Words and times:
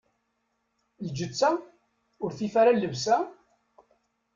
Lǧetta, 1.07 1.51
ur 2.23 2.31
tif 2.37 2.53
ara 2.61 2.71
llebsa? 2.77 3.17